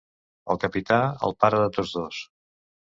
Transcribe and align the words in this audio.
El 0.53 0.59
capità, 0.63 0.99
el 1.29 1.37
pare 1.45 1.63
de 1.67 1.71
tots 1.79 1.95
dos. 2.03 2.27